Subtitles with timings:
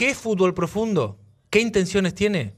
[0.00, 1.18] ¿Qué es fútbol profundo?
[1.50, 2.54] ¿Qué intenciones tiene?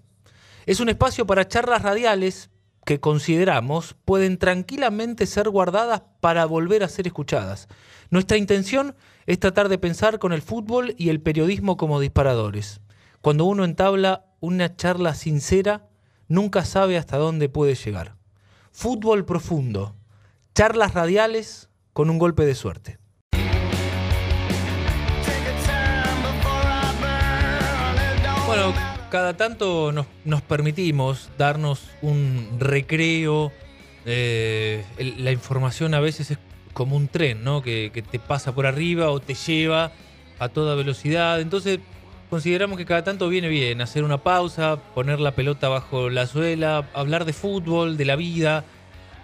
[0.65, 2.51] Es un espacio para charlas radiales
[2.85, 7.67] que consideramos pueden tranquilamente ser guardadas para volver a ser escuchadas.
[8.11, 8.95] Nuestra intención
[9.27, 12.81] es tratar de pensar con el fútbol y el periodismo como disparadores.
[13.23, 15.89] Cuando uno entabla una charla sincera,
[16.29, 18.15] nunca sabe hasta dónde puede llegar.
[18.71, 19.97] Fútbol profundo,
[20.55, 23.02] charlas radiales con un golpe de suerte.
[28.55, 28.75] Bueno,
[29.09, 33.51] cada tanto nos, permitimos darnos un recreo.
[34.05, 36.39] eh, la información a veces es
[36.75, 37.63] como un tren, ¿no?
[37.63, 39.93] Que, que te pasa por arriba o te lleva
[40.39, 41.41] a toda velocidad.
[41.41, 41.79] Entonces
[42.29, 46.87] consideramos que cada tanto viene bien hacer una pausa, poner la pelota bajo la suela,
[46.93, 48.67] hablar de fútbol, de la vida.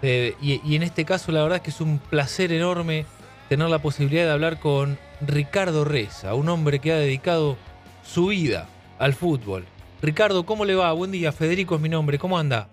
[0.01, 3.05] eh, y, y en este caso la verdad es que es un placer enorme
[3.47, 7.57] tener la posibilidad de hablar con Ricardo Reza, un hombre que ha dedicado
[8.03, 8.67] su vida
[8.99, 9.65] al fútbol.
[10.01, 10.91] Ricardo, ¿cómo le va?
[10.91, 12.69] Buen día, Federico es mi nombre, ¿cómo anda?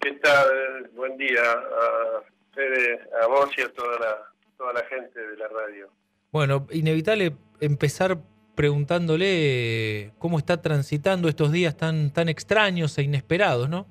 [0.00, 0.90] ¿Qué tal?
[0.94, 2.22] Buen día a
[2.54, 5.90] Fede, a vos y a toda la, toda la gente de la radio.
[6.32, 8.18] Bueno, inevitable empezar
[8.54, 13.86] preguntándole cómo está transitando estos días tan, tan extraños e inesperados, ¿no?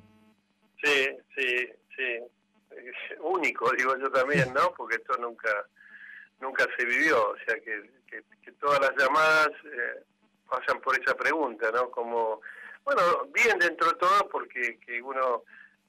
[0.83, 2.19] Sí, sí, sí.
[2.71, 4.73] Es único, digo yo también, ¿no?
[4.75, 5.49] Porque esto nunca
[6.39, 7.29] nunca se vivió.
[7.29, 10.03] O sea, que, que, que todas las llamadas eh,
[10.51, 11.89] pasan por esa pregunta, ¿no?
[11.89, 12.41] Como,
[12.83, 13.01] bueno,
[13.33, 15.43] bien dentro de todo porque que uno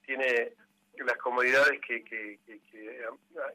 [0.05, 0.53] tiene
[0.95, 2.61] las comodidades que, que, que,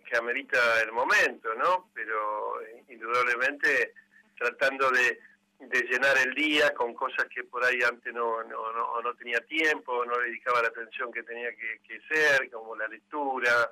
[0.04, 1.88] que, amerita el momento, ¿no?
[1.94, 3.94] Pero eh, indudablemente
[4.36, 5.18] tratando de,
[5.60, 9.40] de llenar el día con cosas que por ahí antes no, no, no, no tenía
[9.40, 13.70] tiempo, no le dedicaba la atención que tenía que, que ser, como la lectura,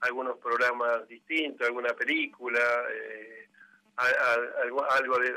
[0.00, 2.60] algunos programas distintos, alguna película,
[2.92, 3.48] eh,
[4.62, 5.34] algo, algo de,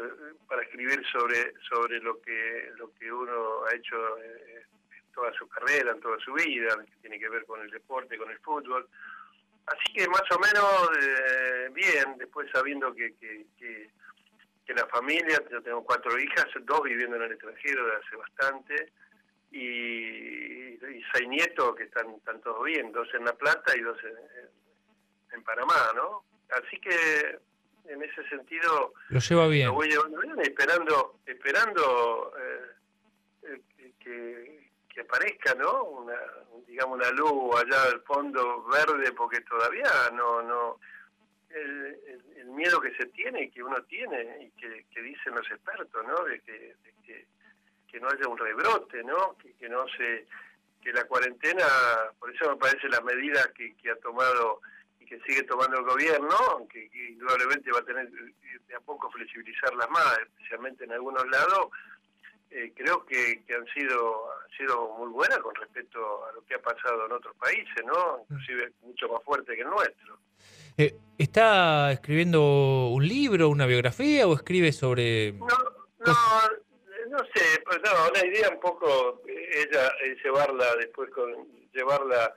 [0.47, 5.47] para escribir sobre sobre lo que lo que uno ha hecho eh, en toda su
[5.49, 8.87] carrera, en toda su vida, que tiene que ver con el deporte, con el fútbol.
[9.65, 13.89] Así que más o menos eh, bien, después sabiendo que, que, que,
[14.73, 18.93] la familia, yo tengo cuatro hijas, dos viviendo en el extranjero de hace bastante,
[19.51, 20.79] y,
[21.13, 25.43] seis nietos que están, están todos bien, dos en La Plata y dos en- en
[25.43, 26.23] Panamá, ¿no?
[26.51, 27.39] Así que
[27.85, 29.67] en ese sentido Lo lleva bien.
[29.67, 32.71] lo voy llevando bien, esperando, esperando eh,
[33.43, 33.61] eh,
[33.99, 35.83] que, que- aparezca, ¿no?
[35.85, 36.13] Una,
[36.67, 40.79] digamos una luz allá al fondo verde, porque todavía no, no,
[41.49, 45.49] el, el- el miedo que se tiene, que uno tiene y que, que dicen los
[45.49, 46.23] expertos, ¿no?
[46.25, 47.25] De que, de que,
[47.89, 49.35] que no haya un rebrote, ¿no?
[49.37, 50.25] Que, que no se,
[50.81, 51.65] que la cuarentena,
[52.19, 54.61] por eso me parece las medidas que, que ha tomado
[55.11, 59.89] que sigue tomando el gobierno, aunque que indudablemente va a tener de a poco flexibilizarlas
[59.89, 61.67] más, especialmente en algunos lados,
[62.49, 66.55] eh, creo que, que han sido han sido muy buenas con respecto a lo que
[66.55, 68.19] ha pasado en otros países, ¿no?
[68.29, 70.17] Inclusive mucho más fuerte que el nuestro.
[70.77, 75.33] Eh, ¿Está escribiendo un libro, una biografía o escribe sobre...
[75.33, 75.47] No,
[76.05, 76.15] no,
[77.09, 81.29] no sé, pues no, una idea un poco eh, ella eh, llevarla después con
[81.73, 82.33] llevarla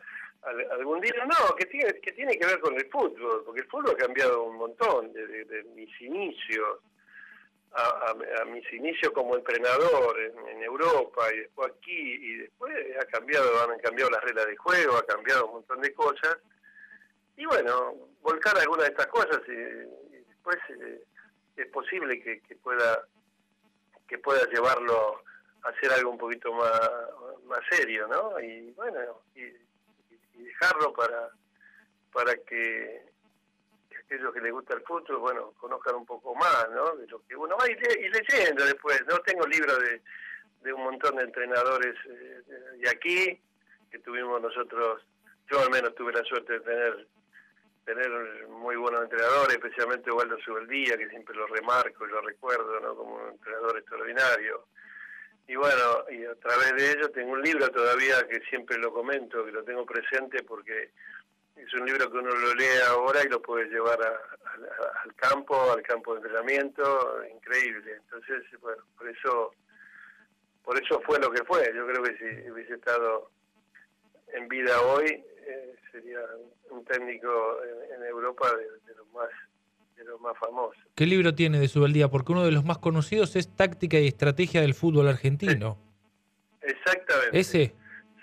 [0.72, 3.92] algún día, no, que tiene que tiene que ver con el fútbol, porque el fútbol
[3.92, 6.80] ha cambiado un montón desde de mis inicios
[7.72, 12.72] a, a- a mis inicios como entrenador en, en Europa y después aquí y después
[13.00, 16.36] ha cambiado, han cambiado las reglas de juego, ha cambiado un montón de cosas
[17.36, 19.52] y bueno, volcar algunas de estas cosas y,
[20.28, 21.02] después eh,
[21.56, 23.06] es posible que, pueda
[24.06, 25.20] que pueda llevarlo
[25.62, 26.80] a hacer algo un poquito más,
[27.46, 28.38] más serio, ¿no?
[28.40, 29.42] Y bueno, y
[30.44, 31.30] dejarlo para
[32.12, 33.02] para que,
[33.90, 36.94] que aquellos que les gusta el fútbol, bueno, conozcan un poco más, ¿no?
[36.94, 39.18] De lo que uno va y, y leyendo después, ¿no?
[39.18, 40.00] Tengo libros de,
[40.62, 42.42] de un montón de entrenadores eh,
[42.78, 43.40] de aquí,
[43.90, 45.02] que tuvimos nosotros,
[45.50, 47.06] yo al menos tuve la suerte de tener
[47.84, 52.96] tener muy buenos entrenadores, especialmente Waldo Subeldía, que siempre lo remarco y lo recuerdo, ¿no?
[52.96, 54.66] Como un entrenador extraordinario.
[55.46, 59.44] Y bueno, y a través de ello tengo un libro todavía que siempre lo comento,
[59.44, 60.90] que lo tengo presente porque
[61.56, 65.82] es un libro que uno lo lee ahora y lo puede llevar al campo, al
[65.82, 67.96] campo de entrenamiento, increíble.
[67.96, 69.54] Entonces, bueno, por eso,
[70.64, 71.72] por eso fue lo que fue.
[71.74, 73.30] Yo creo que si hubiese estado
[74.28, 76.20] en vida hoy, eh, sería
[76.70, 79.30] un técnico en, en Europa de, los más
[80.24, 80.76] más famosos.
[80.94, 82.08] ¿Qué libro tiene de Subeldía?
[82.08, 85.78] Porque uno de los más conocidos es Táctica y Estrategia del Fútbol Argentino.
[86.60, 87.38] Exactamente.
[87.38, 87.74] Ese.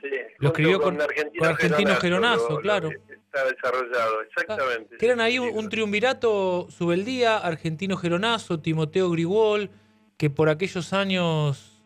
[0.01, 0.09] Sí,
[0.39, 2.89] Lo escribió con- Argentino, con Argentino Geronazo, lo- lo claro.
[2.89, 4.97] que Está desarrollado, exactamente.
[4.97, 9.69] Que eran ahí un, triunvirato Subeldía, Argentino Geronazo, Timoteo Grigol,
[10.17, 11.81] que por aquellos años...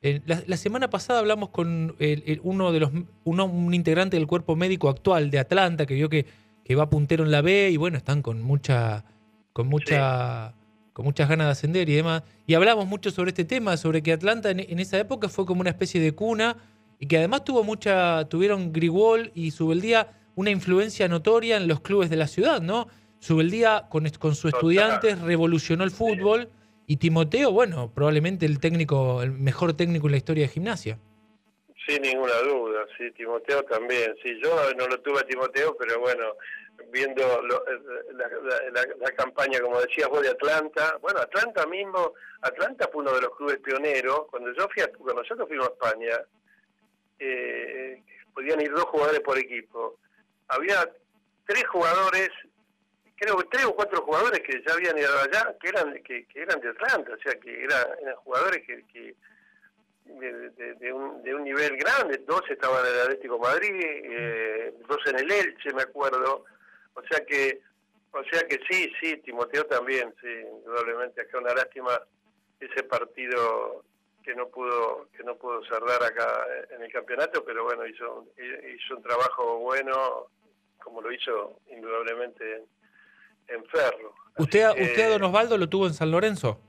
[0.00, 1.94] la, semana pasada hablamos con
[2.42, 2.90] uno de los
[3.24, 6.24] uno, un integrante del cuerpo médico actual de Atlanta que vio que,
[6.64, 9.04] que va puntero en la B y bueno, están con mucha
[9.58, 10.54] con mucha
[10.92, 12.22] con muchas ganas de ascender y demás.
[12.46, 15.62] Y hablamos mucho sobre este tema, sobre que Atlanta en, en esa época fue como
[15.62, 16.56] una especie de cuna
[17.00, 22.08] y que además tuvo mucha, tuvieron Grigol y Subeldía una influencia notoria en los clubes
[22.08, 22.86] de la ciudad, ¿no?
[23.18, 26.50] Subeldía con, con sus estudiantes revolucionó el fútbol
[26.86, 31.00] y Timoteo, bueno, probablemente el técnico, el mejor técnico en la historia de gimnasia.
[31.88, 34.14] Sin ninguna duda, sí, Timoteo también.
[34.22, 36.34] Sí, yo no lo tuve a Timoteo, pero bueno,
[36.90, 40.98] viendo la, campaña, como decías vos, de Atlanta.
[41.00, 42.12] Bueno, Atlanta mismo,
[42.42, 44.26] Atlanta fue uno de los clubes pioneros.
[44.30, 46.20] Cuando yo fui a, cuando nosotros fuimos a España,
[47.20, 48.02] eh,
[48.34, 49.98] podían ir dos jugadores por equipo.
[50.48, 50.90] Había
[51.46, 52.28] tres jugadores,
[53.16, 56.60] creo que tres o cuatro jugadores que ya habían ido allá, que eran que, eran
[56.60, 59.14] de Atlanta, o sea, que eran, jugadores que,
[60.08, 65.18] de, un, de un nivel grande, dos estaban en el Atlético Madrid, eh, dos en
[65.18, 66.44] el Elche, me acuerdo,
[66.94, 67.60] o sea que
[68.12, 72.00] o sea que sí, sí, Timoteo también, sí, indudablemente, acá una lástima
[72.58, 73.84] ese partido
[74.24, 78.96] que no pudo que no pudo cerrar acá en el campeonato, pero bueno, hizo, hizo
[78.96, 80.26] un trabajo bueno,
[80.82, 82.64] como lo hizo indudablemente
[83.48, 84.14] en, Ferro.
[84.36, 86.60] ¿Usted, ¿Usted a Don Osvaldo lo tuvo en San Lorenzo?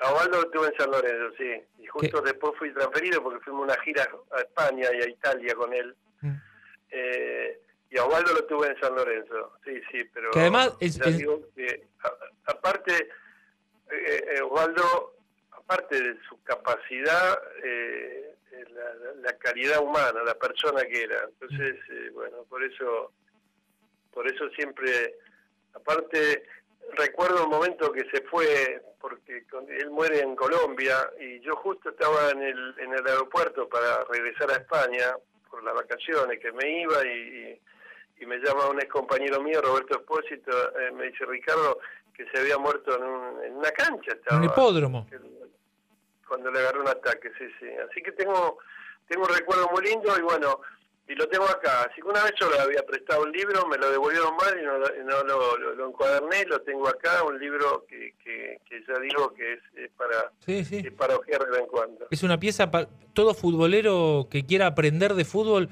[0.00, 1.62] A Osvaldo lo tuve en San Lorenzo, sí.
[1.78, 5.72] Y justo después fui transferido porque fuimos una gira a España y a Italia con
[5.72, 5.94] él.
[6.20, 6.34] Mm.
[6.90, 7.60] Eh,
[7.90, 10.30] y a Osvaldo lo tuve en San Lorenzo, sí, sí, pero...
[10.30, 10.76] Que además...
[12.46, 13.08] aparte,
[13.90, 15.18] eh, eh, Osvaldo
[15.68, 18.34] parte de su capacidad, eh,
[19.20, 21.28] la, calidad humana, la persona que era.
[21.28, 23.12] Entonces, eh, bueno, por eso,
[24.12, 25.14] por eso siempre,
[25.74, 26.42] aparte,
[26.92, 32.30] recuerdo un momento que se fue, porque él muere en Colombia y yo justo estaba
[32.30, 35.14] en el, en el aeropuerto para regresar a España
[35.50, 37.60] por las vacaciones, que me iba y,
[38.20, 41.78] y, me llama un ex compañero mío, Roberto Espósito, eh, me dice, Ricardo,
[42.12, 44.12] que se había muerto en, un, en una cancha.
[44.12, 45.06] Estaba, un hipódromo
[46.28, 47.66] cuando le agarró un ataque, sí, sí.
[47.90, 48.58] Así que tengo,
[49.08, 50.60] tengo un recuerdo muy lindo y bueno,
[51.08, 51.82] y lo tengo acá.
[51.82, 54.64] Así que una vez yo le había prestado un libro, me lo devolvieron mal y
[54.64, 59.54] no, no lo, lo, encuaderné, lo tengo acá, un libro que, que, ya digo que
[59.54, 60.30] es, para,
[60.96, 62.06] para ojear de vez en cuando.
[62.10, 65.70] Es una pieza para todo futbolero que quiera aprender de fútbol.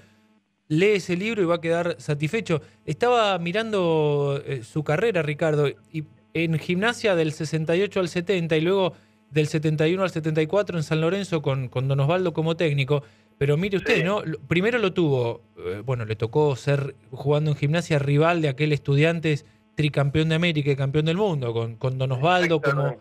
[0.68, 2.60] Lee ese libro y va a quedar satisfecho.
[2.84, 6.04] Estaba mirando eh, su carrera, Ricardo, y
[6.34, 8.94] en gimnasia del 68 al 70 y luego
[9.30, 13.04] del 71 al 74 en San Lorenzo con, con Don Osvaldo como técnico.
[13.38, 14.22] Pero mire usted, ¿no?
[14.48, 19.38] Primero lo tuvo, eh, bueno, le tocó ser jugando en gimnasia rival de aquel estudiante
[19.74, 22.96] tricampeón de América y campeón del mundo, con, con Don Osvaldo como...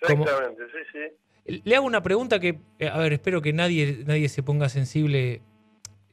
[0.00, 1.60] Exactamente, sí, sí.
[1.64, 5.42] Le hago una pregunta que, eh, a ver, espero que nadie, nadie se ponga sensible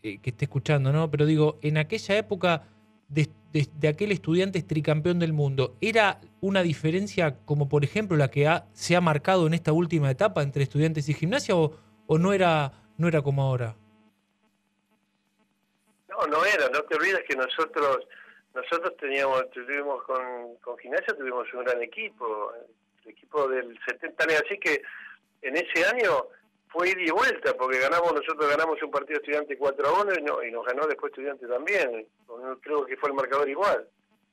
[0.01, 1.11] eh, que esté escuchando, ¿no?
[1.11, 2.63] Pero digo, en aquella época
[3.09, 8.49] de, de, aquel estudiante tricampeón del mundo, ¿era una diferencia como por ejemplo la que
[8.73, 11.73] se ha marcado en esta última etapa entre estudiantes y gimnasia o,
[12.07, 13.75] o no, era, no era como ahora?
[16.09, 18.07] No, no era, no te olvides que nosotros
[18.53, 22.53] nosotros teníamos, tuvimos con, con gimnasia tuvimos un gran equipo,
[23.05, 24.81] el equipo del 70 años, así que
[25.43, 26.25] en ese año
[26.69, 30.47] fue ida y vuelta, porque ganamos nosotros ganamos un partido estudiante 4 a 1 y,
[30.47, 32.07] y nos ganó después estudiante también.
[32.61, 33.87] Creo que fue el marcador igual.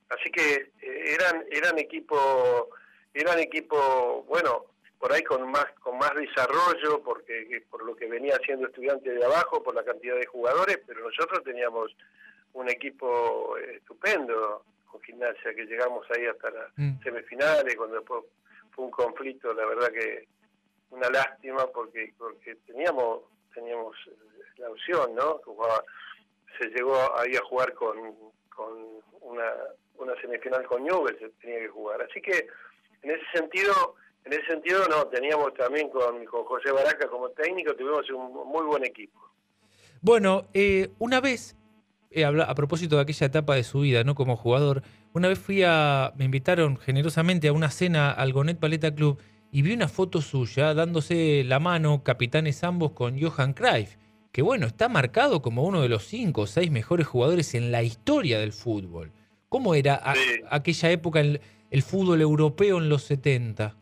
[0.09, 2.71] Así que eh, eran eran equipo
[3.13, 4.67] eran equipo bueno
[5.05, 9.23] por ahí con más con más desarrollo porque por lo que venía siendo estudiante de
[9.23, 11.95] abajo por la cantidad de jugadores pero nosotros teníamos
[12.55, 17.03] un equipo estupendo con gimnasia que llegamos ahí hasta las mm.
[17.03, 18.25] semifinales cuando después
[18.71, 20.27] fue un conflicto la verdad que
[20.89, 23.95] una lástima porque porque teníamos teníamos
[24.57, 25.41] la opción, ¿no?
[26.59, 28.15] se llegó ahí a jugar con,
[28.49, 28.73] con
[29.21, 29.53] una,
[29.97, 32.01] una semifinal con Newell's, tenía que jugar.
[32.03, 32.47] Así que
[33.03, 37.75] en ese sentido, en ese sentido no, teníamos también con, con José Baraca como técnico,
[37.75, 39.21] tuvimos un muy buen equipo.
[40.01, 41.57] Bueno, eh, una vez,
[42.11, 44.15] eh, a propósito de aquella etapa de su vida, ¿no?
[44.15, 48.95] Como jugador, una vez fui a, me invitaron generosamente a una cena al Gonet Paleta
[48.95, 49.21] Club
[49.53, 53.97] y vi una foto suya dándose la mano, capitanes ambos, con Johan Cruyff,
[54.33, 57.83] que bueno, está marcado como uno de los cinco o seis mejores jugadores en la
[57.83, 59.13] historia del fútbol.
[59.49, 60.03] ¿Cómo era
[60.51, 61.41] aquella época el,
[61.71, 63.77] el, fútbol europeo en los 70?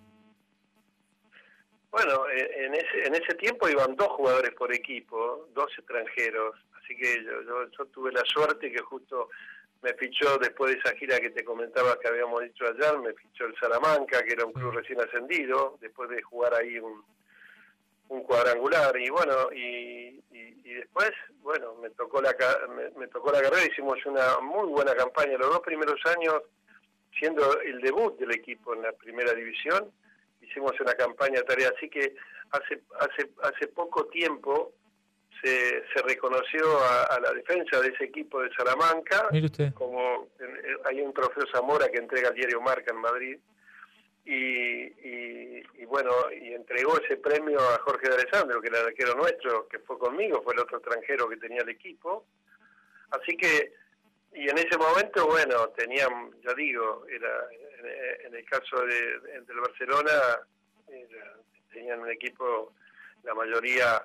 [1.93, 6.97] Bueno, eh, en ese, en ese tiempo iban dos jugadores por equipo, dos extranjeros, así
[6.97, 9.29] que yo, yo, tuve la suerte que justo
[9.83, 13.45] me fichó después de esa gira que te comentaba que habíamos dicho ayer, me fichó
[13.45, 17.05] el Salamanca, que era un club recién ascendido, después de jugar ahí un,
[18.13, 20.21] un cuadrangular y bueno y,
[20.63, 21.11] después
[21.43, 22.35] bueno me tocó la
[22.97, 26.43] me, tocó la carrera hicimos una muy buena campaña los dos primeros años
[27.19, 29.93] siendo el debut del equipo en la primera división
[30.53, 32.15] hicimos una campaña tarea así que
[32.51, 34.75] hace hace hace poco tiempo
[35.43, 39.29] se, se reconoció a, la defensa de ese equipo de Salamanca
[39.75, 40.29] como
[40.85, 43.39] hay un trofeo Zamora que entrega el diario Marca en Madrid
[44.25, 49.67] y, bueno, y entregó ese premio a Jorge de Alessandro, que era el arquero nuestro,
[49.69, 52.27] que fue conmigo, fue el otro extranjero que tenía el equipo.
[53.11, 53.73] Así que,
[54.35, 57.49] y en ese momento, bueno, tenían, ya digo, era
[57.85, 60.41] en, el caso de, del Barcelona,
[61.73, 62.73] tenían un equipo,
[63.25, 64.05] la mayoría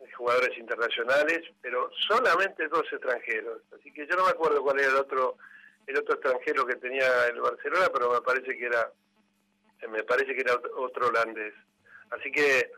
[0.00, 3.62] de jugadores internacionales, pero solamente dos extranjeros.
[3.78, 5.38] Así que yo no me acuerdo cuál era el otro,
[5.86, 8.90] el otro extranjero que tenía el Barcelona, pero me parece que era
[9.88, 11.54] me parece que era otro holandés.
[12.10, 12.70] Así que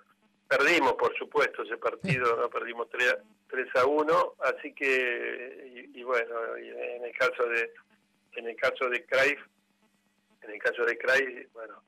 [0.49, 3.17] perdimos, por supuesto, ese partido, no perdimos 3,
[3.49, 7.73] 3 a 1, así que, y, bueno, en el caso de
[8.37, 9.41] en el caso de Cruyff,
[10.49, 11.83] en el caso de Cruyff, bueno,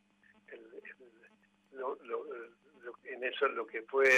[3.04, 4.08] en eso lo que fue,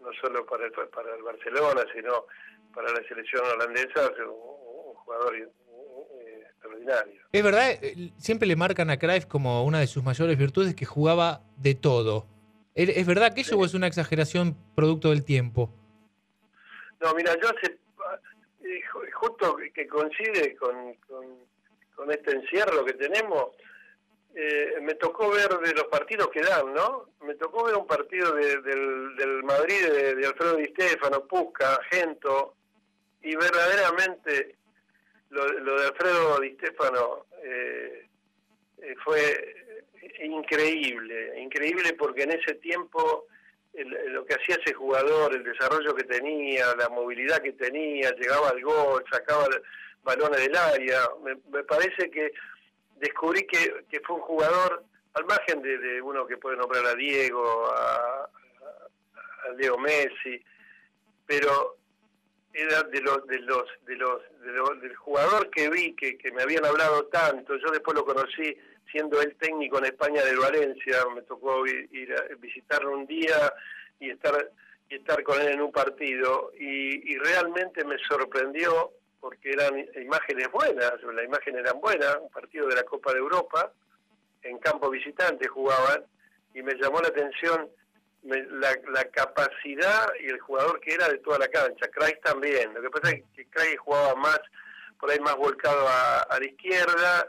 [0.00, 2.26] no solo para el, para el Barcelona, sino
[2.74, 5.34] para la selección holandesa, un, un jugador
[7.32, 10.84] es verdad, eh, siempre le marcan a Cruyff como una de sus mayores virtudes que
[10.84, 12.26] jugaba de todo.
[12.74, 15.70] ¿Es verdad que eso o es una exageración producto del tiempo?
[17.00, 17.78] No, mira, yo hace,
[18.64, 18.82] eh,
[19.14, 21.24] justo que coincide con, con,
[22.10, 23.56] este encierro que tenemos,
[24.34, 27.08] eh, me tocó ver de los partidos que dan, ¿no?
[27.22, 28.62] Me tocó ver un partido del,
[29.16, 32.54] del, Madrid de, Alfredo Di Stefano, Pusca, Gento,
[33.22, 34.56] y verdaderamente
[35.30, 38.06] lo, de Alfredo Di Stefano eh,
[38.82, 39.54] eh, fue
[40.22, 43.26] increíble, increíble porque en ese tiempo
[44.08, 48.62] lo que hacía ese jugador, el desarrollo que tenía, la movilidad que tenía, llegaba al
[48.62, 49.46] gol, sacaba
[50.06, 52.32] balones del área, me, parece que
[52.96, 54.84] descubrí que, que, fue un jugador,
[55.14, 58.30] al margen de, uno que puede nombrar a Diego, a,
[59.56, 60.42] Leo Messi,
[61.24, 61.76] pero
[62.52, 66.64] era de los de los de los, del jugador que vi que, que me habían
[66.64, 67.56] hablado tanto.
[67.56, 68.56] Yo después lo conocí
[68.90, 70.96] siendo él técnico en España del Valencia.
[71.14, 73.52] Me tocó ir, a visitarlo un día
[74.00, 74.50] y estar
[74.88, 76.50] y estar con él en un partido.
[76.58, 82.76] Y realmente me sorprendió porque eran imágenes buenas las imágenes eran buenas un partido de
[82.76, 83.72] la Copa de Europa
[84.42, 86.04] en campo visitante jugaban
[86.54, 87.68] y me llamó la atención
[88.26, 91.88] la, capacidad y el jugador que era de toda la cancha.
[91.88, 92.74] Kreis también.
[92.74, 94.40] Lo que pasa es que Kreis jugaba más,
[94.98, 97.28] por ahí más volcado a, la izquierda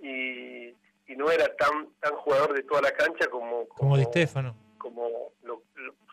[0.00, 0.74] y,
[1.16, 3.66] no era tan tan jugador de toda la cancha como...
[3.70, 4.54] Como, Di Stefano.
[4.78, 5.32] Como,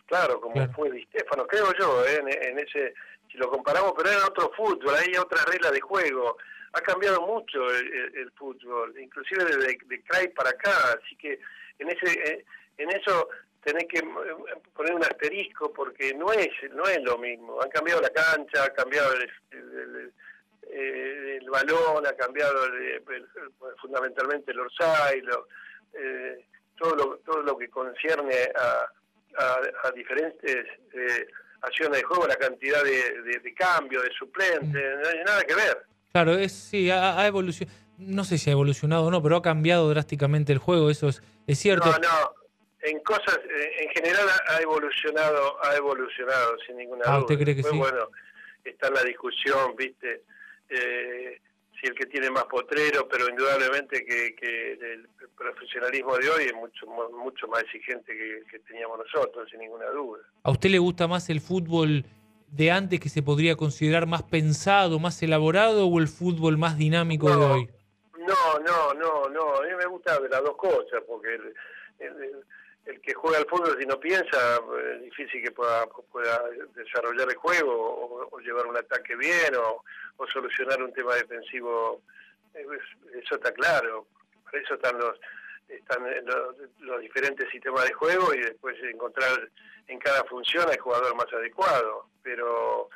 [0.07, 2.23] claro, como fue Di Stefano, creo yo, ¿eh?
[2.25, 2.95] en, ese...
[3.35, 6.37] Lo comparamos, pero era otro fútbol, hay otra regla de juego.
[6.73, 11.39] Ha cambiado mucho el, fútbol, inclusive de, de para acá, así que
[11.79, 12.45] en ese eh,
[12.77, 13.29] en eso
[13.63, 17.61] tenés que eh, poner un asterisco porque no es no es lo mismo.
[17.61, 20.11] Han cambiado la cancha, ha cambiado el,
[20.71, 22.59] el, balón, ha cambiado
[23.79, 25.23] fundamentalmente el orsay,
[25.93, 26.45] eh,
[26.77, 28.89] todo, lo, todo lo que concierne a,
[29.83, 31.27] a, diferentes eh,
[31.65, 35.01] acciones de juego, la cantidad de, de, cambio, de suplentes, mm.
[35.01, 35.85] no hay nada que ver.
[36.11, 39.89] Claro, es, sí, ha, evolucionado, no sé si ha evolucionado o no, pero ha cambiado
[39.89, 41.91] drásticamente el juego, eso es, es cierto.
[41.91, 42.35] No, no,
[42.81, 47.19] en cosas, eh, en general ha evolucionado, ha evolucionado sin ninguna ah, duda.
[47.21, 47.77] ¿usted cree que sí?
[47.77, 48.09] bueno,
[48.63, 50.21] está la discusión, viste,
[50.69, 51.41] eh,
[51.85, 54.33] si el que tiene más potrero, pero indudablemente que,
[54.73, 59.89] el profesionalismo de hoy es mucho mucho más exigente que, que teníamos nosotros, sin ninguna
[59.89, 60.21] duda.
[60.43, 62.05] ¿A usted le gusta más el fútbol
[62.47, 67.29] de antes que se podría considerar más pensado, más elaborado o el fútbol más dinámico
[67.29, 67.69] de hoy?
[68.17, 71.53] No, no, no, no, a mí me gusta las dos cosas, porque el,
[71.99, 72.43] el
[73.01, 74.59] que juega al fútbol si no piensa
[74.93, 76.43] es difícil que pueda, pueda
[76.75, 79.83] desarrollar el juego o, llevar un ataque bien o,
[80.31, 82.01] solucionar un tema defensivo
[82.53, 84.07] eso está claro.
[84.45, 85.19] Para eso están los
[85.67, 86.03] están
[86.79, 89.49] los, diferentes sistemas de juego y después encontrar
[89.87, 92.07] en cada función al jugador más adecuado.
[92.23, 92.89] Pero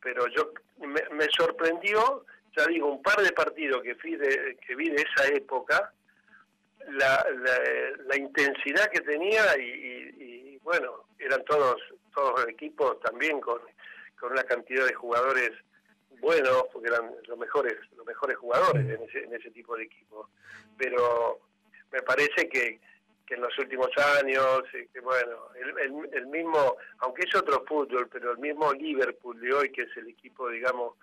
[0.00, 2.24] pero yo me, me sorprendió
[2.56, 5.92] ya digo un par de partidos que vi de, que vi de esa época
[6.90, 7.24] la,
[8.06, 11.76] la, intensidad que tenía y, bueno, eran todos
[12.14, 13.58] todos equipos también con,
[14.20, 15.50] con una cantidad de jugadores
[16.20, 20.28] buenos, porque eran los mejores, los mejores jugadores en ese, en ese tipo de equipo.
[20.76, 21.40] Pero
[21.90, 22.80] me parece que,
[23.26, 23.88] que en los últimos
[24.20, 29.52] años, que bueno, el, el, mismo, aunque es otro fútbol, pero el mismo Liverpool de
[29.52, 30.94] hoy, que es el equipo, digamos,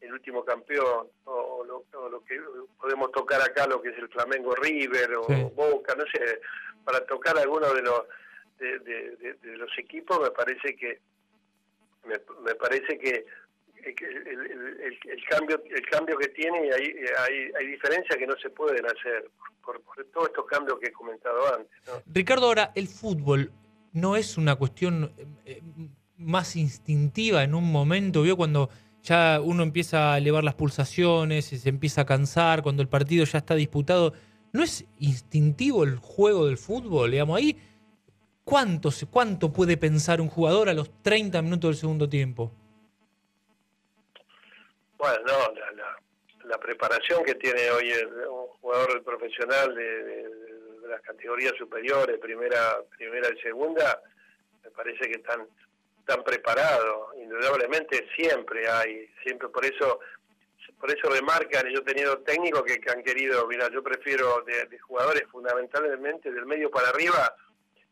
[0.00, 2.40] el último campeón, o lo, que
[2.80, 6.40] podemos tocar acá, lo que es el Flamengo River o Boca, no sé,
[6.84, 8.02] para tocar alguno de los
[8.58, 11.00] de, los equipos, me parece que
[12.04, 13.26] me, parece que
[13.84, 19.30] el, cambio el cambio que tiene hay, hay, hay diferencias que no se pueden hacer
[19.64, 19.80] por,
[20.12, 22.04] todos estos cambios que he comentado antes.
[22.06, 23.52] Ricardo, ahora el fútbol
[23.92, 25.12] no es una cuestión
[25.44, 25.60] eh,
[26.16, 28.70] más instintiva en un momento, vio cuando
[29.02, 33.24] ya uno empieza a elevar las pulsaciones, y se empieza a cansar, cuando el partido
[33.24, 34.12] ya está disputado.
[34.52, 37.10] ¿No es instintivo el juego del fútbol?
[37.10, 37.56] Digamos, ahí,
[38.44, 42.52] ¿cuánto, ¿cuánto puede pensar un jugador a los 30 minutos del segundo tiempo?
[44.96, 45.54] Bueno, no,
[46.44, 47.92] la, preparación que tiene hoy
[48.28, 50.28] un jugador profesional de,
[50.88, 54.02] las categorías superiores, primera, primera y segunda,
[54.64, 55.46] me parece que están
[56.08, 57.14] tan preparados.
[57.16, 60.00] Indudablemente siempre hay, siempre por eso
[60.80, 64.78] por eso remarcan, y yo he tenido técnicos que, han querido, mira, yo prefiero de,
[64.78, 67.34] jugadores fundamentalmente del medio para arriba,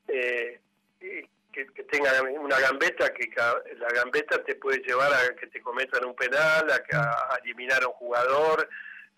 [0.06, 0.60] eh,
[1.00, 3.28] que, tengan una gambeta, que
[3.76, 7.94] la gambeta te puede llevar a que te cometan un penal, a, eliminar a un
[7.94, 8.68] jugador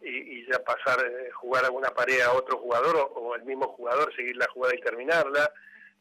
[0.00, 4.36] y, ya pasar, eh, jugar alguna pared a otro jugador o, el mismo jugador, seguir
[4.36, 5.52] la jugada y terminarla,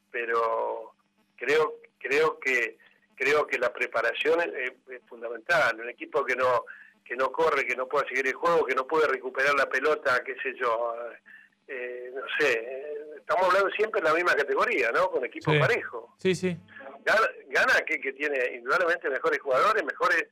[0.09, 0.93] pero
[1.35, 2.77] creo, creo que
[3.17, 4.71] creo que la preparación es,
[5.07, 5.81] fundamental.
[5.81, 6.65] Un equipo que no
[7.03, 10.21] que no corre, que no pueda seguir el juego, que no puede recuperar la pelota,
[10.25, 10.93] qué sé yo,
[11.65, 12.61] eh, no sé,
[13.15, 15.09] estamos hablando siempre en la misma categoría, ¿no?
[15.09, 16.13] Con equipo parejo.
[16.17, 16.57] Sí, sí.
[17.05, 20.27] Gana, que, que tiene indudablemente mejores jugadores, mejores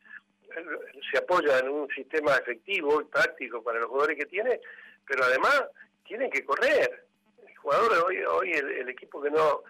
[1.10, 4.60] se apoya en un sistema efectivo y práctico para los jugadores que tiene,
[5.08, 5.64] pero además
[6.06, 7.06] tienen que correr.
[7.48, 9.64] El jugador hoy, hoy el equipo que no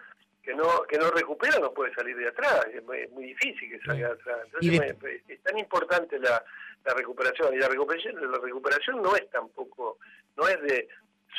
[0.46, 4.06] que no que no recupera no puede salir de atrás, es muy, difícil que salga
[4.06, 4.38] de atrás.
[4.44, 6.42] Entonces es tan importante la,
[6.84, 9.98] la recuperación y la recuperación la recuperación no es tampoco
[10.36, 10.88] no es de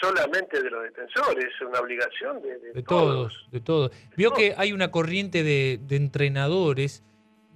[0.02, 3.91] solamente de los defensores, es una obligación de, de, todos, de todos.
[4.15, 7.02] Vio que hay una corriente de, entrenadores,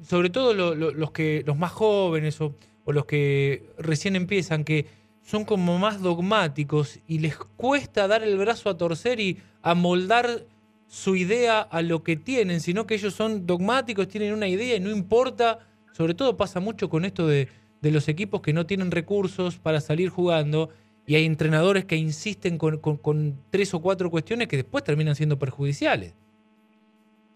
[0.01, 4.87] sobre todo los que los más jóvenes o, o los que recién empiezan que
[5.21, 10.45] son como más dogmáticos y les cuesta dar el brazo a torcer y amoldar
[10.91, 14.81] su idea a lo que tienen, sino que ellos son dogmáticos, tienen una idea y
[14.81, 15.59] no importa,
[15.93, 17.47] sobre todo pasa mucho con esto de,
[17.81, 20.69] los equipos que no tienen recursos para salir jugando
[21.07, 26.13] y hay entrenadores que insisten con, tres o cuatro cuestiones que después terminan siendo perjudiciales.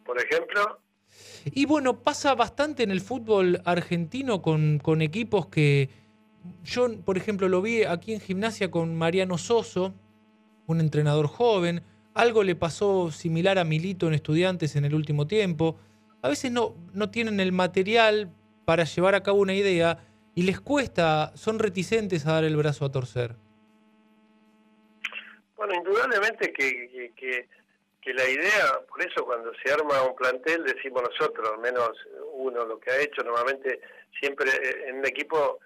[0.06, 0.82] Por ejemplo.
[1.46, 5.90] Y bueno, pasa bastante en el fútbol argentino con, con equipos que
[6.66, 9.94] yo, por ejemplo, lo vi aquí en gimnasia con Mariano Soso,
[10.68, 11.82] un entrenador joven,
[12.16, 15.78] algo le pasó similar a Milito en estudiantes en el último tiempo.
[16.22, 18.32] A veces no, no tienen el material
[18.64, 20.00] para llevar a cabo una idea
[20.34, 23.36] y les cuesta, son reticentes a dar el brazo a torcer.
[25.58, 27.48] Bueno, indudablemente que, que,
[28.02, 31.90] que, la idea, por eso cuando se arma un plantel decimos nosotros, al menos
[32.34, 33.82] uno lo que ha hecho, normalmente
[34.20, 34.50] siempre
[34.88, 35.60] en un equipo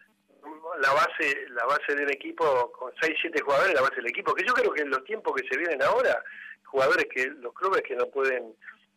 [0.80, 4.34] la base la base de un equipo con 6, 7 jugadores, la base del equipo,
[4.34, 6.23] que yo creo que en los tiempos que se vienen ahora,
[6.65, 8.56] jugadores que los clubes que no pueden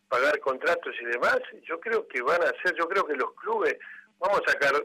[0.09, 3.79] pagar contratos y demás, yo creo que van a ser, yo creo que los clubes,
[4.19, 4.85] vamos a sacar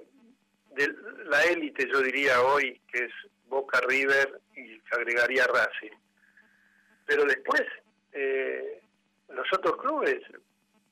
[0.72, 3.12] de la élite, yo diría hoy, que es
[3.48, 5.96] Boca River y agregaría Racing.
[7.06, 7.64] Pero después,
[8.14, 8.82] eh,
[9.30, 10.22] los otros clubes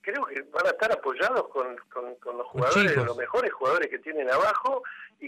[0.02, 4.30] creo que van a estar apoyados con, con, los jugadores, los mejores jugadores que tienen
[4.30, 4.84] abajo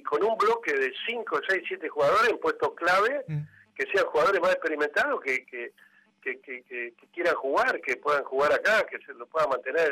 [0.08, 3.42] con un bloque de 5, 6, 7 jugadores en puestos clave, mm.
[3.76, 5.74] que sean jugadores más experimentados, que, que,
[6.22, 9.92] que, quieran jugar, que puedan jugar acá, que se lo puedan mantener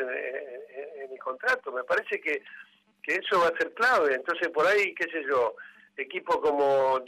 [1.02, 1.72] en, el contrato.
[1.72, 2.42] Me parece que,
[3.02, 4.14] que eso va a ser clave.
[4.14, 5.54] Entonces, por ahí, qué sé yo,
[5.96, 7.02] equipos como,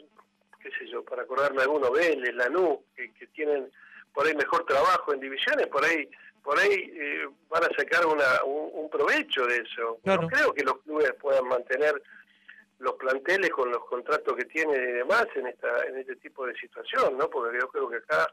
[0.63, 3.71] qué sé yo, para acordarme alguno, Vélez, Lanús, que, que tienen
[4.13, 6.09] por ahí mejor trabajo en divisiones, por ahí
[6.43, 9.99] por ahí eh, van a sacar una, un, provecho de eso.
[10.05, 12.03] No creo que los clubes puedan mantener
[12.79, 16.55] los planteles con los contratos que tienen y demás en esta en este tipo de
[16.55, 17.29] situación, ¿no?
[17.29, 18.29] Porque yo creo que acá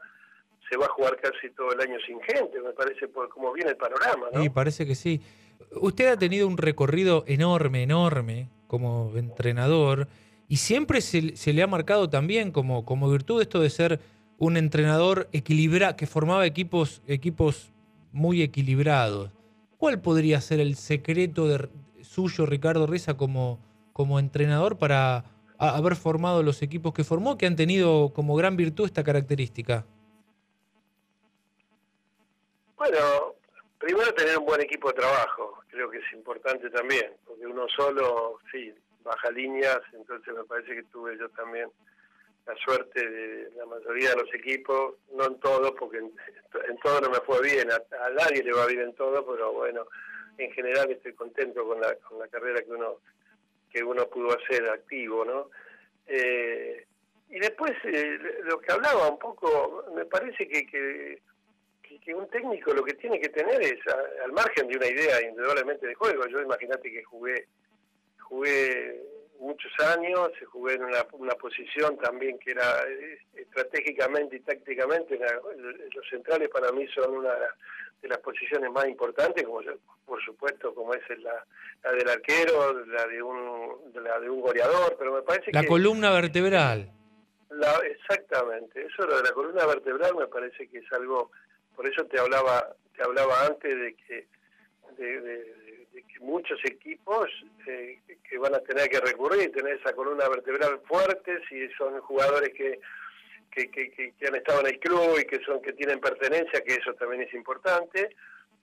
[0.68, 3.70] se va a jugar casi todo el año sin gente, me parece, por cómo viene
[3.70, 4.42] el panorama, ¿no?
[4.42, 5.20] Sí, parece que sí.
[5.72, 10.08] Usted ha tenido un recorrido enorme, enorme como entrenador
[10.48, 14.00] y siempre se, se le ha marcado también como, como virtud esto de ser
[14.38, 17.72] un entrenador equilibrado, que formaba equipos, equipos
[18.12, 19.30] muy equilibrados.
[19.78, 21.68] ¿Cuál podría ser el secreto de,
[22.02, 23.58] suyo, Ricardo Reza, como,
[23.96, 25.24] como entrenador para
[25.58, 29.86] haber formado los equipos que formó, que han tenido como gran virtud esta característica?
[32.76, 32.98] Bueno,
[33.78, 38.38] primero tener un buen equipo de trabajo, creo que es importante también, porque uno solo,
[38.52, 38.70] sí,
[39.02, 41.70] baja líneas, entonces me parece que tuve yo también
[42.44, 46.12] la suerte de la mayoría de los equipos, no en todos, porque en,
[46.82, 49.86] todo no me fue bien, a, nadie le va bien en todo, pero bueno,
[50.36, 52.98] en general estoy contento con la, con la carrera que uno
[53.76, 55.50] que uno pudo hacer activo, ¿no?
[56.06, 56.86] Eh,
[57.28, 61.20] y después eh, lo que hablaba un poco, me parece que, que,
[62.14, 63.80] un técnico lo que tiene que tener es,
[64.24, 67.48] al margen de una idea indudablemente de juego, yo imagínate que jugué
[68.20, 69.02] jugué
[69.40, 76.08] muchos años, jugué en una, una posición también que era eh, estratégicamente y tácticamente, los
[76.08, 77.34] centrales para mí son una
[78.02, 79.60] de las posiciones más importantes, como
[80.04, 81.44] por supuesto como es la,
[81.82, 86.10] la del arquero, la de un la de un goleador, pero me parece la columna
[86.12, 86.90] vertebral.
[87.50, 91.30] La, exactamente, eso lo de la columna vertebral me parece que es algo,
[91.74, 94.26] por eso te hablaba te hablaba antes de que
[94.96, 97.28] de que muchos equipos
[97.66, 102.52] eh, que van a tener que recurrir, tener esa columna vertebral fuerte, si son jugadores
[102.54, 102.80] que,
[103.50, 106.74] que, que, que, han estado en el club y que son que tienen pertenencia, que
[106.74, 108.14] eso también es importante.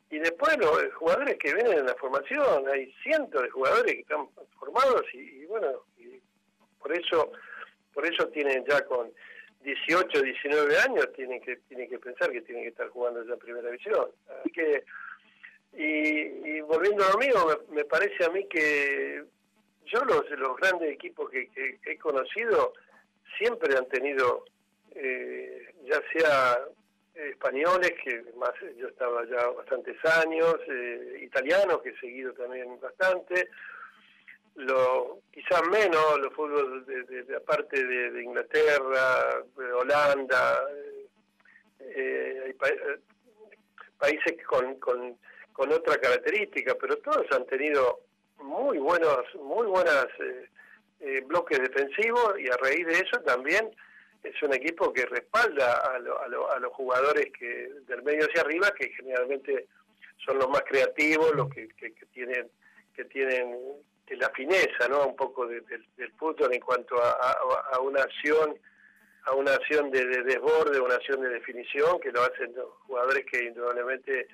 [0.10, 4.28] Y después los jugadores que vienen en la formación, hay cientos de jugadores que están
[4.60, 6.20] formados y, bueno, y
[6.80, 7.32] por eso
[7.94, 9.12] por eso tienen ya con
[9.64, 13.40] 18, 19 años tienen que tienen que pensar que tienen que estar jugando ya en
[13.40, 14.10] primera división.
[14.28, 14.84] Así que
[15.76, 19.24] y, volviendo a lo mío, me, parece a mí que
[19.86, 21.50] yo los, los grandes equipos que,
[21.86, 22.74] he conocido
[23.38, 24.46] siempre han tenido,
[24.96, 26.60] eh, ya sea
[27.14, 33.50] españoles, que más yo estaba ya bastantes años, eh, italianos, que he seguido también bastante,
[34.56, 40.64] lo, quizás menos los fútbol de, de, aparte de, Inglaterra, de Holanda,
[41.80, 42.56] eh,
[43.98, 45.18] países con, con
[45.54, 48.02] con otra característica, pero todos han tenido
[48.42, 50.50] muy buenos, muy buenas eh,
[51.00, 53.70] eh, bloques defensivos y a raíz de eso también
[54.24, 58.90] es un equipo que respalda a, a, los jugadores que del medio hacia arriba, que
[58.90, 59.68] generalmente
[60.26, 62.50] son los más creativos, los que, que, tienen
[62.96, 63.58] que tienen
[64.10, 65.08] la fineza, ¿no?
[65.08, 68.58] Un poco del fútbol en cuanto a, una acción
[69.26, 72.54] a una acción de, de, desborde, una acción de definición, que lo hacen
[72.86, 74.28] jugadores que indudablemente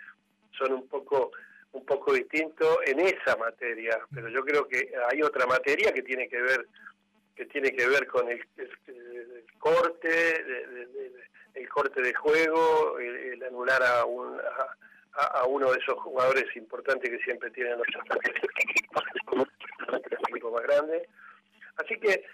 [0.57, 1.31] son un poco
[1.71, 6.27] un poco distintos en esa materia, pero yo creo que hay otra materia que tiene
[6.27, 6.67] que ver
[7.39, 8.45] que tiene que ver con el,
[9.59, 10.45] corte,
[11.53, 14.37] el corte de juego, el, anular a, un,
[15.13, 17.87] a, uno de esos jugadores importantes que siempre tienen los
[20.27, 21.07] equipos más grandes.
[21.77, 22.25] Así que,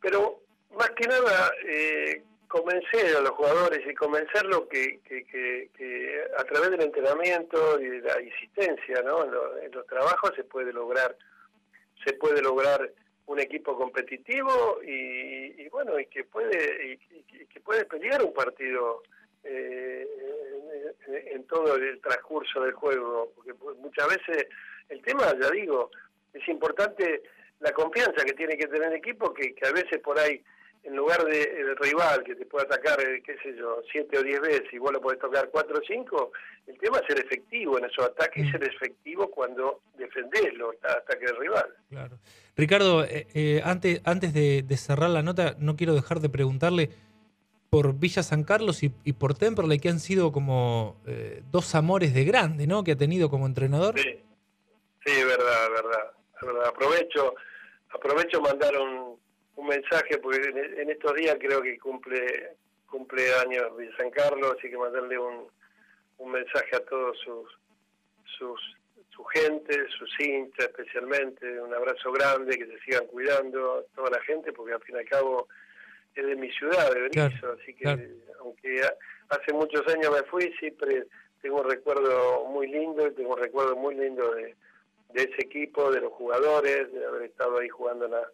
[0.00, 0.40] pero
[0.72, 6.82] más que nada, eh, convencer a los jugadores y convencerlos que, que, a través del
[6.82, 9.24] entrenamiento y de la insistencia ¿no?
[9.24, 11.16] en, los, trabajos se puede lograr
[12.04, 12.90] se puede lograr
[13.26, 19.02] un equipo competitivo y, bueno y que puede y, que puede pelear un partido
[19.44, 20.06] eh,
[21.06, 24.46] en, todo el transcurso del juego porque muchas veces
[24.88, 25.90] el tema ya digo
[26.32, 27.22] es importante
[27.60, 30.42] la confianza que tiene que tener el equipo que, que a veces por ahí
[30.84, 34.22] en lugar de el rival que te puede atacar, eh, qué sé yo, siete o
[34.22, 36.32] diez veces y vos lo podés tocar cuatro o cinco,
[36.66, 38.52] el tema es ser efectivo en esos ataques y mm.
[38.52, 41.74] ser efectivo cuando defendés los ataques del rival.
[41.88, 42.18] Claro.
[42.56, 46.90] Ricardo, eh, eh, antes, antes de, cerrar la nota, no quiero dejar de preguntarle
[47.70, 51.00] por Villa San Carlos y, por Temperley, que han sido como
[51.50, 52.84] dos amores de grande, ¿no?
[52.84, 53.98] Que ha tenido como entrenador.
[53.98, 54.20] Sí,
[55.06, 56.66] sí, verdad, verdad, verdad.
[56.66, 57.34] Aprovecho,
[57.88, 59.21] aprovecho mandar un
[59.56, 64.68] un mensaje, porque en, estos días creo que cumple cumple años de San Carlos, así
[64.68, 65.48] que mandarle un,
[66.18, 67.48] un mensaje a todos sus,
[68.38, 68.60] sus
[69.14, 74.52] su gente, sus hinchas especialmente, un abrazo grande, que se sigan cuidando, toda la gente,
[74.52, 75.48] porque al fin y al cabo
[76.14, 77.88] es de mi ciudad, de Benizo, así que
[78.40, 78.82] aunque
[79.28, 81.06] hace muchos años me fui, siempre
[81.40, 84.54] tengo un recuerdo muy lindo, y tengo un recuerdo muy lindo de,
[85.12, 88.26] de ese equipo, de los jugadores, de haber estado ahí jugando la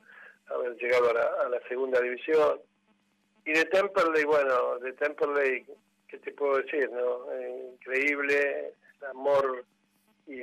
[0.51, 2.61] haber llegado a la, segunda división.
[3.45, 5.67] Y de Temperley, bueno, de Temperley,
[6.09, 6.91] ¿qué te puedo decir?
[6.91, 9.65] no eh, Increíble, el amor
[10.27, 10.41] y,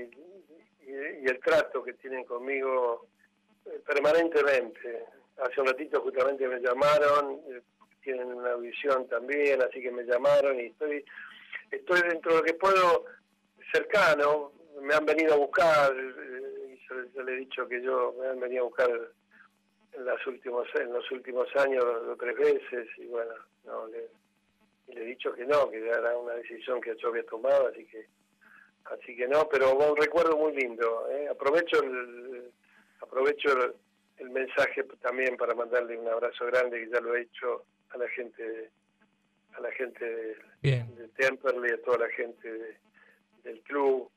[0.88, 3.08] el trato que tienen conmigo
[3.66, 5.06] eh, permanentemente.
[5.38, 7.62] Hace un ratito justamente me llamaron, eh,
[8.04, 11.04] tienen una visión también, así que me llamaron y estoy,
[11.72, 13.06] estoy dentro de lo que puedo
[13.72, 15.94] cercano, me han venido a buscar,
[17.14, 18.90] yo, le he dicho que yo me han venido a buscar
[19.98, 23.34] en, las últimos, en los últimos años dos tres veces y bueno,
[23.66, 24.08] no, le,
[24.94, 28.06] le he dicho que no, que era una decisión que yo había tomado, así que
[28.86, 31.08] así que no, pero un recuerdo muy lindo.
[31.10, 31.28] ¿eh?
[31.30, 32.52] Aprovecho el,
[33.02, 33.50] aprovecho
[34.20, 38.08] el, mensaje también para mandarle un abrazo grande que ya lo he hecho a la
[38.10, 38.70] gente
[39.54, 42.78] a la gente de, de Temperley, a toda la gente
[43.44, 44.10] del club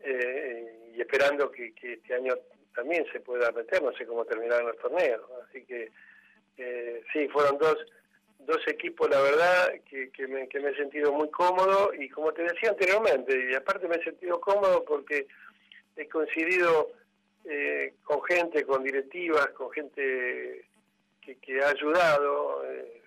[0.00, 2.34] eh, y esperando que, este año
[2.74, 5.90] también se pueda meter, no sé cómo terminaron los torneos, así que
[6.58, 7.76] eh, sí, fueron dos
[8.46, 12.32] dos equipos, la verdad, que, que, me, que me he sentido muy cómodo y como
[12.32, 15.26] te decía anteriormente, y aparte me he sentido cómodo porque
[15.96, 16.90] he coincidido
[17.44, 20.64] eh, con gente, con directivas, con gente
[21.20, 23.02] que, que ha ayudado, eh,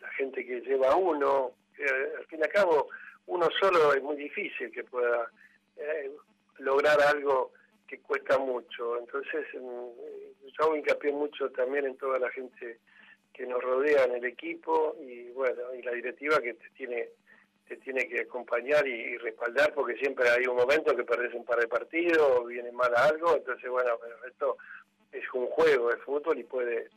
[0.00, 1.52] la gente que lleva uno,
[2.18, 2.88] al fin y al cabo
[3.26, 5.30] uno solo es muy difícil que pueda
[5.76, 6.10] eh,
[6.58, 7.52] lograr algo
[7.90, 12.78] que cuesta mucho, entonces mm, yo hago hincapié mucho también en toda la gente
[13.34, 17.08] que nos rodean el equipo y bueno, y la directiva que te tiene
[17.66, 21.58] te tiene que acompañar y, respaldar porque siempre hay un momento que perdés un par
[21.58, 24.56] de partidos o viene mal algo, entonces bueno, pero esto
[25.10, 26.88] es un juego de fútbol y puede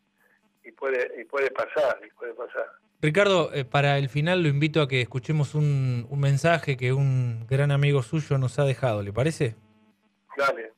[0.63, 2.67] y puede y puede pasar, y puede pasar.
[3.01, 7.47] Ricardo, eh, para el final lo invito a que escuchemos un, un mensaje que un
[7.47, 9.55] gran amigo suyo nos ha dejado, ¿le parece?
[10.37, 10.72] Dale.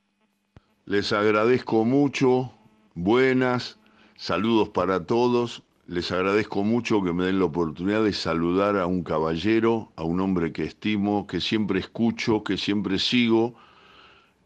[0.88, 2.54] Les agradezco mucho,
[2.94, 3.80] buenas,
[4.18, 5.64] Saludos para todos.
[5.88, 10.22] Les agradezco mucho que me den la oportunidad de saludar a un caballero, a un
[10.22, 13.56] hombre que estimo, que siempre escucho, que siempre sigo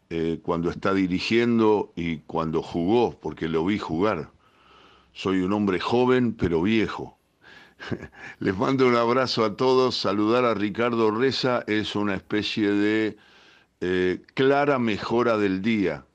[0.08, 4.32] eh, cuando está dirigiendo y cuando jugó, porque lo vi jugar.
[5.12, 7.18] Soy un hombre joven pero viejo.
[8.38, 9.94] Les mando un abrazo a todos.
[9.94, 13.18] Saludar a Ricardo Reza es una especie de
[13.82, 16.06] eh, clara mejora del día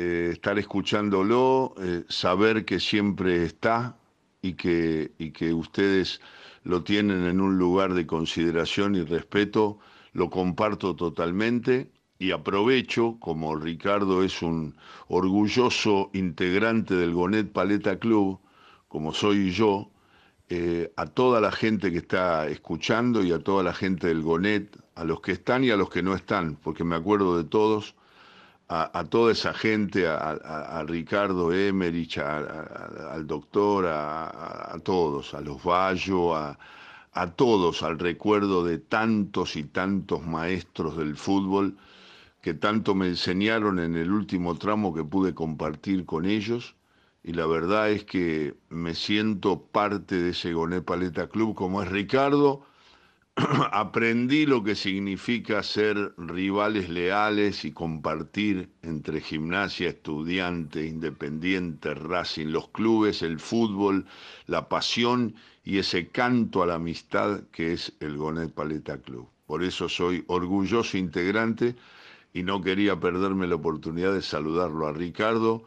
[0.00, 3.98] eh, estar escuchándolo, eh, saber que siempre está
[4.40, 6.20] y que, y que ustedes
[6.62, 9.80] lo tienen en un lugar de consideración y respeto,
[10.12, 14.76] lo comparto totalmente y aprovecho, como Ricardo es un
[15.08, 18.38] orgulloso integrante del Gonet Paleta Club,
[18.86, 19.90] como soy yo,
[20.48, 24.78] eh, a toda la gente que está escuchando y a toda la gente del Gonet,
[24.94, 27.96] a los que están y a los que no están, porque me acuerdo de todos,
[28.68, 36.56] a, toda esa gente, a, Ricardo Emerich, al doctor, a, todos, a los Bayo, a,
[37.36, 41.76] todos, al recuerdo de tantos y tantos maestros del fútbol
[42.42, 46.76] que tanto me enseñaron en el último tramo que pude compartir con ellos.
[47.24, 51.88] Y la verdad es que me siento parte de ese Goné Paleta Club como es
[51.88, 52.67] Ricardo
[53.72, 62.68] aprendí lo que significa ser rivales leales y compartir entre gimnasia, estudiante, independiente, Racing, los
[62.70, 64.06] clubes, el fútbol,
[64.46, 69.28] la pasión y ese canto a la amistad que es el Gonet Paleta Club.
[69.46, 71.76] Por eso soy orgulloso integrante
[72.32, 75.62] y no quería perderme la oportunidad de saludarlo a Ricardo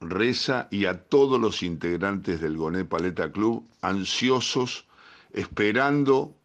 [0.00, 4.86] Reza y a todos los integrantes del Gonet Paleta Club, ansiosos,
[5.32, 6.36] esperando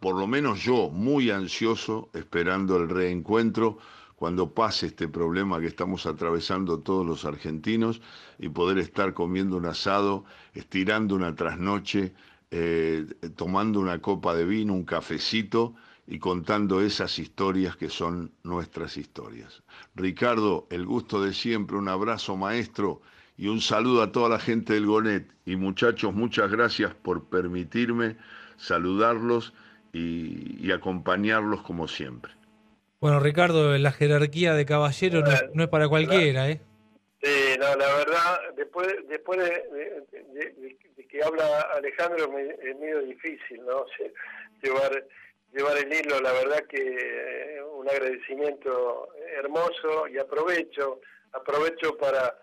[0.00, 3.78] por lo menos yo, muy ansioso, esperando el reencuentro
[4.16, 8.00] cuando pase este problema que estamos atravesando todos los argentinos
[8.38, 12.14] y poder estar comiendo un asado, estirando una trasnoche,
[12.50, 13.06] eh,
[13.36, 15.74] tomando una copa de vino, un cafecito
[16.06, 19.62] y contando esas historias que son nuestras historias.
[19.94, 23.02] Ricardo, el gusto de siempre, un abrazo maestro
[23.36, 25.30] y un saludo a toda la gente del Gonet.
[25.44, 28.16] Y muchachos, muchas gracias por permitirme
[28.56, 29.52] saludarlos
[29.92, 32.32] y, acompañarlos como siempre.
[33.00, 35.22] Bueno, Ricardo, la jerarquía de caballero
[35.54, 36.60] no, es para cualquiera, ¿eh?
[37.22, 40.06] Sí, no, la verdad, después, después de,
[41.08, 43.86] que habla Alejandro es medio difícil, ¿no?
[44.62, 45.04] llevar,
[45.52, 51.00] llevar el hilo, la verdad que eh, un agradecimiento hermoso y aprovecho,
[51.32, 52.36] aprovecho para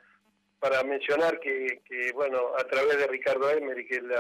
[0.59, 4.19] para mencionar que, que bueno, a través de Ricardo Emery, que es la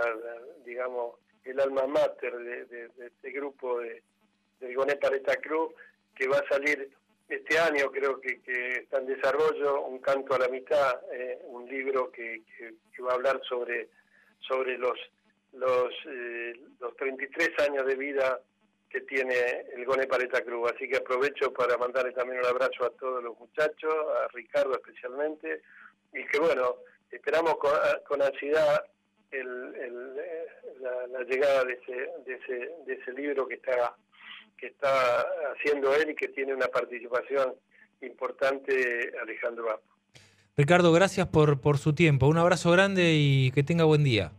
[0.63, 4.03] digamos, el alma mater de, este grupo de,
[4.59, 5.73] del Gonet Paleta Cruz,
[6.15, 6.89] que va a salir
[7.29, 8.41] este año, creo que,
[8.81, 12.43] está en desarrollo, Un canto a la mitad, eh, un libro que,
[13.03, 13.89] va a hablar sobre,
[14.39, 14.97] sobre los,
[15.53, 18.41] los, eh, los 33 años de vida
[18.89, 20.71] que tiene el Gonet Paleta Cruz.
[20.71, 25.61] Así que aprovecho para mandarle también un abrazo a todos los muchachos, a Ricardo especialmente,
[26.13, 26.77] y que bueno,
[27.11, 27.55] esperamos
[28.07, 28.83] con ansiedad
[29.39, 30.45] el, eh,
[31.11, 31.93] la, llegada de ese,
[32.25, 33.95] de ese, de ese libro que está,
[34.57, 37.55] que está haciendo él y que tiene una participación
[38.01, 39.95] importante Alejandro Apo.
[40.57, 42.27] Ricardo, gracias por, por su tiempo.
[42.27, 44.31] Un abrazo grande y que tenga buen día.